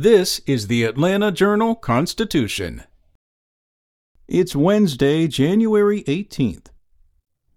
This 0.00 0.40
is 0.46 0.68
the 0.68 0.84
Atlanta 0.84 1.32
Journal 1.32 1.74
Constitution. 1.74 2.84
It's 4.28 4.54
Wednesday, 4.54 5.26
January 5.26 6.04
18th. 6.04 6.66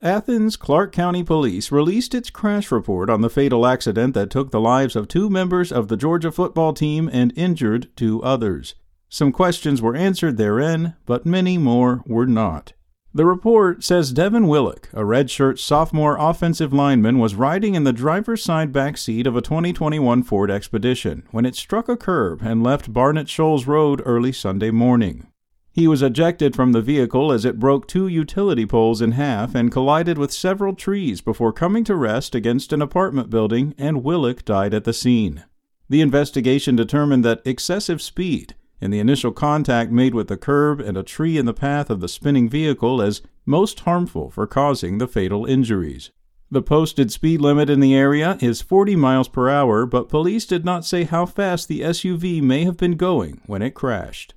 Athens 0.00 0.56
Clarke 0.56 0.90
County 0.90 1.22
Police 1.22 1.70
released 1.70 2.14
its 2.14 2.30
crash 2.30 2.72
report 2.72 3.10
on 3.10 3.20
the 3.20 3.28
fatal 3.28 3.66
accident 3.66 4.14
that 4.14 4.30
took 4.30 4.52
the 4.52 4.58
lives 4.58 4.96
of 4.96 5.06
two 5.06 5.28
members 5.28 5.70
of 5.70 5.88
the 5.88 5.98
Georgia 5.98 6.32
football 6.32 6.72
team 6.72 7.10
and 7.12 7.30
injured 7.36 7.94
two 7.94 8.22
others. 8.22 8.74
Some 9.10 9.32
questions 9.32 9.82
were 9.82 9.94
answered 9.94 10.38
therein, 10.38 10.94
but 11.04 11.26
many 11.26 11.58
more 11.58 12.02
were 12.06 12.24
not. 12.24 12.72
The 13.12 13.26
report 13.26 13.82
says 13.82 14.12
Devin 14.12 14.46
Willock, 14.46 14.88
a 14.92 15.00
redshirt 15.00 15.58
sophomore 15.58 16.16
offensive 16.16 16.72
lineman, 16.72 17.18
was 17.18 17.34
riding 17.34 17.74
in 17.74 17.82
the 17.82 17.92
driver's 17.92 18.44
side 18.44 18.72
back 18.72 18.96
seat 18.96 19.26
of 19.26 19.34
a 19.34 19.40
2021 19.40 20.22
Ford 20.22 20.48
Expedition 20.48 21.24
when 21.32 21.44
it 21.44 21.56
struck 21.56 21.88
a 21.88 21.96
curb 21.96 22.40
and 22.40 22.62
left 22.62 22.92
Barnett 22.92 23.28
Shoals 23.28 23.66
Road 23.66 24.00
early 24.06 24.30
Sunday 24.30 24.70
morning. 24.70 25.26
He 25.72 25.88
was 25.88 26.02
ejected 26.02 26.54
from 26.54 26.70
the 26.70 26.80
vehicle 26.80 27.32
as 27.32 27.44
it 27.44 27.58
broke 27.58 27.88
two 27.88 28.06
utility 28.06 28.64
poles 28.64 29.02
in 29.02 29.12
half 29.12 29.56
and 29.56 29.72
collided 29.72 30.16
with 30.16 30.32
several 30.32 30.76
trees 30.76 31.20
before 31.20 31.52
coming 31.52 31.82
to 31.84 31.96
rest 31.96 32.36
against 32.36 32.72
an 32.72 32.80
apartment 32.80 33.28
building, 33.28 33.74
and 33.76 34.04
Willock 34.04 34.44
died 34.44 34.72
at 34.72 34.84
the 34.84 34.92
scene. 34.92 35.42
The 35.88 36.00
investigation 36.00 36.76
determined 36.76 37.24
that 37.24 37.42
excessive 37.44 38.00
speed, 38.00 38.54
and 38.80 38.92
the 38.92 38.98
initial 38.98 39.32
contact 39.32 39.90
made 39.90 40.14
with 40.14 40.28
the 40.28 40.36
curb 40.36 40.80
and 40.80 40.96
a 40.96 41.02
tree 41.02 41.36
in 41.36 41.46
the 41.46 41.54
path 41.54 41.90
of 41.90 42.00
the 42.00 42.08
spinning 42.08 42.48
vehicle 42.48 43.02
as 43.02 43.22
most 43.44 43.80
harmful 43.80 44.30
for 44.30 44.46
causing 44.46 44.98
the 44.98 45.08
fatal 45.08 45.44
injuries. 45.44 46.10
The 46.52 46.62
posted 46.62 47.12
speed 47.12 47.40
limit 47.40 47.70
in 47.70 47.78
the 47.78 47.94
area 47.94 48.36
is 48.40 48.60
40 48.60 48.96
miles 48.96 49.28
per 49.28 49.48
hour, 49.48 49.86
but 49.86 50.08
police 50.08 50.46
did 50.46 50.64
not 50.64 50.84
say 50.84 51.04
how 51.04 51.24
fast 51.24 51.68
the 51.68 51.80
SUV 51.80 52.42
may 52.42 52.64
have 52.64 52.76
been 52.76 52.96
going 52.96 53.40
when 53.46 53.62
it 53.62 53.74
crashed. 53.74 54.34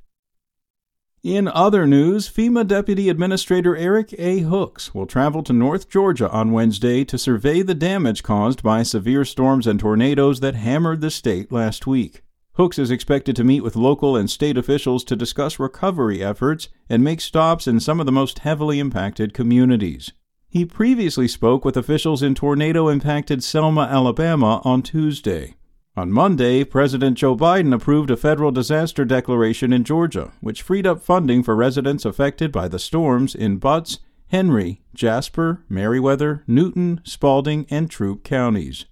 In 1.23 1.48
other 1.48 1.88
news, 1.88 2.30
FEMA 2.30 2.67
Deputy 2.67 3.08
Administrator 3.08 3.78
Erik 3.78 4.14
A. 4.20 4.39
Hooks 4.39 4.94
will 4.94 5.06
travel 5.06 5.42
to 5.44 5.54
North 5.54 5.89
Georgia 5.89 6.30
on 6.30 6.52
Wednesday 6.52 7.06
to 7.06 7.17
survey 7.17 7.62
the 7.62 7.73
damage 7.73 8.23
caused 8.23 8.62
by 8.62 8.84
severe 8.84 9.23
storms 9.23 9.66
and 9.66 9.80
tornadoes 9.80 10.42
that 10.42 10.56
hammered 10.56 11.00
the 11.00 11.10
state 11.10 11.50
last 11.50 11.88
week. 11.88 12.23
Hooks 12.56 12.78
is 12.78 12.92
expected 12.92 13.36
to 13.36 13.44
meet 13.44 13.62
with 13.62 13.76
local 13.76 14.16
and 14.16 14.30
state 14.30 14.58
officials 14.58 15.04
to 15.06 15.16
discuss 15.16 15.58
recovery 15.58 16.23
efforts 16.23 16.70
and 16.88 17.04
make 17.04 17.20
stops 17.20 17.68
in 17.68 17.80
some 17.80 18.00
of 18.00 18.06
the 18.06 18.12
most 18.12 18.40
heavily 18.40 18.80
impacted 18.80 19.34
communities. 19.34 20.12
He 20.50 20.64
previously 20.64 21.28
spoke 21.28 21.66
with 21.66 21.76
officials 21.76 22.22
in 22.22 22.36
tornado 22.36 22.90
impacted 22.90 23.44
Selma, 23.44 23.88
Alabama 23.92 24.62
on 24.64 24.84
Tuesday. 24.84 25.56
On 25.98 26.12
Monday, 26.12 26.64
President 26.64 27.18
Joe 27.18 27.36
Biden 27.36 27.73
approved 27.73 28.12
a 28.12 28.18
federal 28.18 28.52
disaster 28.52 29.04
declaration 29.04 29.73
in 29.73 29.84
Georgia, 29.84 30.32
which 30.40 30.62
freed 30.62 30.86
up 30.86 31.02
funding 31.02 31.42
for 31.42 31.56
residents 31.56 32.06
affected 32.06 32.52
by 32.52 32.67
the 32.67 32.78
storms 32.78 33.34
in 33.34 33.58
Butts, 33.58 33.98
Henry, 34.28 34.84
Jasper, 34.94 35.64
Meriwether, 35.70 36.44
Newton, 36.45 37.02
Spalding, 37.04 37.66
and 37.72 37.90
Troup 37.90 38.23
counties. 38.23 38.86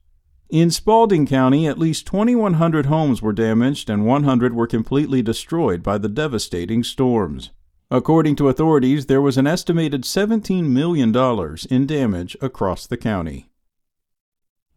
In 0.51 0.69
Spalding 0.69 1.25
County, 1.25 1.65
at 1.65 1.79
least 1.79 2.05
2,100 2.07 2.87
homes 2.87 3.21
were 3.21 3.31
damaged 3.31 3.89
and 3.89 4.05
100 4.05 4.53
were 4.53 4.67
completely 4.67 5.21
destroyed 5.21 5.81
by 5.81 5.97
the 5.97 6.09
devastating 6.09 6.83
storms. 6.83 7.51
According 7.89 8.35
to 8.35 8.49
authorities, 8.49 9.05
there 9.05 9.21
was 9.21 9.37
an 9.37 9.47
estimated 9.47 10.03
$17 10.03 10.65
million 10.65 11.15
in 11.69 11.87
damage 11.87 12.35
across 12.41 12.85
the 12.85 12.97
county. 12.97 13.50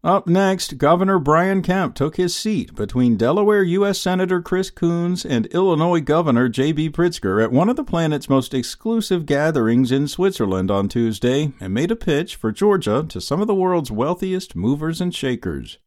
Up 0.04 0.26
next, 0.26 0.76
Governor 0.76 1.18
Brian 1.18 1.62
Kemp 1.62 1.94
took 1.94 2.16
his 2.16 2.36
seat 2.36 2.74
between 2.74 3.16
Delaware 3.16 3.62
U.S. 3.62 3.98
Senator 3.98 4.42
Chris 4.42 4.68
Coons 4.68 5.24
and 5.24 5.46
Illinois 5.46 6.00
Governor 6.00 6.50
J.B. 6.50 6.90
Pritzker 6.90 7.42
at 7.42 7.50
one 7.50 7.70
of 7.70 7.76
the 7.76 7.84
planet's 7.84 8.28
most 8.28 8.52
exclusive 8.52 9.24
gatherings 9.24 9.90
in 9.90 10.06
Switzerland 10.06 10.70
on 10.70 10.90
Tuesday 10.90 11.54
and 11.58 11.72
made 11.72 11.90
a 11.90 11.96
pitch 11.96 12.36
for 12.36 12.52
Georgia 12.52 13.06
to 13.08 13.18
some 13.18 13.40
of 13.40 13.46
the 13.46 13.54
world's 13.54 13.90
wealthiest 13.90 14.54
movers 14.54 15.00
and 15.00 15.14
shakers. 15.14 15.78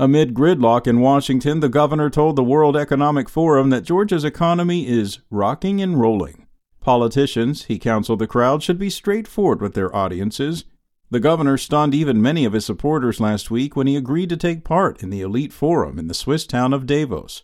Amid 0.00 0.34
gridlock 0.34 0.88
in 0.88 0.98
Washington, 0.98 1.60
the 1.60 1.68
governor 1.68 2.10
told 2.10 2.34
the 2.34 2.42
World 2.42 2.76
Economic 2.76 3.28
Forum 3.28 3.70
that 3.70 3.84
Georgia's 3.84 4.24
economy 4.24 4.88
is 4.88 5.20
rocking 5.30 5.80
and 5.80 6.00
rolling. 6.00 6.48
Politicians, 6.80 7.66
he 7.66 7.78
counseled 7.78 8.18
the 8.18 8.26
crowd, 8.26 8.64
should 8.64 8.80
be 8.80 8.90
straightforward 8.90 9.60
with 9.62 9.74
their 9.74 9.94
audiences 9.94 10.64
the 11.10 11.20
governor 11.20 11.58
stunned 11.58 11.92
even 11.92 12.22
many 12.22 12.44
of 12.44 12.52
his 12.52 12.64
supporters 12.64 13.20
last 13.20 13.50
week 13.50 13.74
when 13.74 13.88
he 13.88 13.96
agreed 13.96 14.28
to 14.28 14.36
take 14.36 14.62
part 14.62 15.02
in 15.02 15.10
the 15.10 15.20
elite 15.20 15.52
forum 15.52 15.98
in 15.98 16.06
the 16.06 16.14
Swiss 16.14 16.46
town 16.46 16.72
of 16.72 16.86
Davos, 16.86 17.42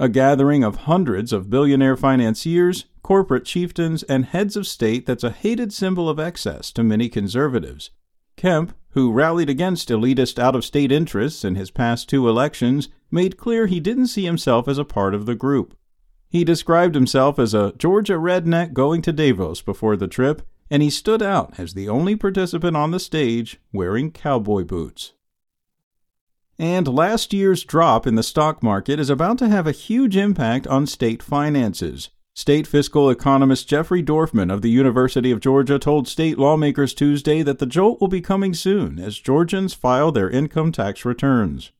a 0.00 0.08
gathering 0.08 0.64
of 0.64 0.76
hundreds 0.76 1.32
of 1.32 1.48
billionaire 1.48 1.96
financiers, 1.96 2.86
corporate 3.02 3.44
chieftains, 3.44 4.02
and 4.02 4.24
heads 4.24 4.56
of 4.56 4.66
state 4.66 5.06
that's 5.06 5.22
a 5.22 5.30
hated 5.30 5.72
symbol 5.72 6.08
of 6.08 6.18
excess 6.18 6.72
to 6.72 6.82
many 6.82 7.08
conservatives. 7.08 7.90
Kemp, 8.36 8.74
who 8.90 9.12
rallied 9.12 9.48
against 9.48 9.90
elitist 9.90 10.38
out 10.40 10.56
of 10.56 10.64
state 10.64 10.90
interests 10.90 11.44
in 11.44 11.54
his 11.54 11.70
past 11.70 12.08
two 12.08 12.28
elections, 12.28 12.88
made 13.12 13.36
clear 13.36 13.68
he 13.68 13.78
didn't 13.78 14.08
see 14.08 14.24
himself 14.24 14.66
as 14.66 14.78
a 14.78 14.84
part 14.84 15.14
of 15.14 15.24
the 15.24 15.36
group. 15.36 15.76
He 16.28 16.42
described 16.42 16.96
himself 16.96 17.38
as 17.38 17.54
a 17.54 17.74
Georgia 17.78 18.14
redneck 18.14 18.72
going 18.72 19.02
to 19.02 19.12
Davos 19.12 19.62
before 19.62 19.96
the 19.96 20.08
trip 20.08 20.42
and 20.70 20.82
he 20.82 20.90
stood 20.90 21.22
out 21.22 21.58
as 21.58 21.74
the 21.74 21.88
only 21.88 22.16
participant 22.16 22.76
on 22.76 22.90
the 22.90 23.00
stage 23.00 23.60
wearing 23.72 24.10
cowboy 24.10 24.64
boots. 24.64 25.12
And 26.58 26.86
last 26.86 27.32
year's 27.32 27.64
drop 27.64 28.06
in 28.06 28.14
the 28.14 28.22
stock 28.22 28.62
market 28.62 29.00
is 29.00 29.10
about 29.10 29.38
to 29.38 29.48
have 29.48 29.66
a 29.66 29.72
huge 29.72 30.16
impact 30.16 30.66
on 30.66 30.86
state 30.86 31.22
finances. 31.22 32.10
State 32.36 32.66
fiscal 32.66 33.10
economist 33.10 33.68
Jeffrey 33.68 34.02
Dorfman 34.02 34.52
of 34.52 34.60
the 34.60 34.70
University 34.70 35.30
of 35.30 35.40
Georgia 35.40 35.78
told 35.78 36.08
state 36.08 36.38
lawmakers 36.38 36.92
Tuesday 36.92 37.42
that 37.42 37.60
the 37.60 37.66
jolt 37.66 38.00
will 38.00 38.08
be 38.08 38.20
coming 38.20 38.54
soon 38.54 38.98
as 38.98 39.20
Georgians 39.20 39.74
file 39.74 40.10
their 40.10 40.30
income 40.30 40.72
tax 40.72 41.04
returns. 41.04 41.70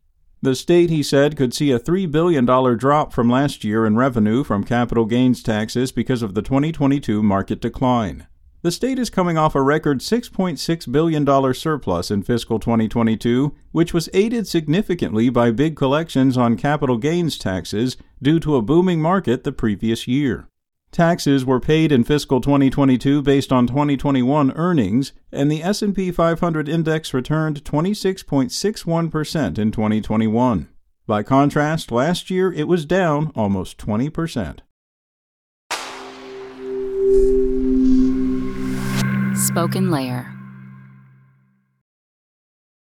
The 0.43 0.55
state, 0.55 0.91
he 0.91 1.03
said, 1.03 1.37
could 1.37 1.55
see 1.55 1.73
a 1.73 1.81
$3 1.81 2.11
billion 2.11 2.45
drop 2.45 3.13
from 3.13 3.31
last 3.31 3.65
year 3.65 3.87
in 3.87 3.97
revenue 3.97 4.45
from 4.45 4.63
capital 4.63 5.07
gains 5.07 5.43
taxes 5.43 5.91
because 5.91 6.23
of 6.23 6.35
the 6.35 6.43
2022 6.43 7.23
market 7.23 7.61
decline. 7.61 8.27
The 8.65 8.73
state 8.73 8.99
is 8.99 9.11
coming 9.11 9.37
off 9.37 9.55
a 9.55 9.61
record 9.61 9.99
$6.6 9.99 10.91
billion 10.91 11.53
surplus 11.53 12.11
in 12.11 12.23
fiscal 12.23 12.59
2022, 12.59 13.55
which 13.73 13.93
was 13.93 14.09
aided 14.15 14.47
significantly 14.49 15.29
by 15.29 15.51
big 15.51 15.77
collections 15.77 16.39
on 16.39 16.57
capital 16.57 16.97
gains 16.97 17.37
taxes 17.37 17.99
due 18.23 18.41
to 18.41 18.57
a 18.57 18.63
booming 18.63 19.03
market 19.03 19.45
the 19.45 19.53
previous 19.53 20.09
year. 20.09 20.49
Taxes 20.91 21.45
were 21.45 21.61
paid 21.61 21.93
in 21.93 22.05
fiscal 22.05 22.41
2022 22.41 23.21
based 23.21 23.53
on 23.53 23.67
2021 23.67 24.53
earnings, 24.53 25.13
and 25.31 25.51
the 25.51 25.63
S&P 25.63 26.11
500 26.11 26.67
index 26.67 27.13
returned 27.13 27.65
26.61% 27.65 29.59
in 29.59 29.73
2021. 29.73 30.69
By 31.07 31.23
contrast, 31.23 31.93
last 31.93 32.31
year 32.31 32.51
it 32.51 32.67
was 32.67 32.87
down 32.87 33.31
almost 33.35 33.77
20%. 33.77 34.61
SpokenLayer. 39.55 40.34